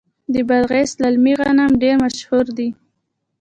[0.33, 2.69] د بادغیس للمي غنم ډیر مشهور دي.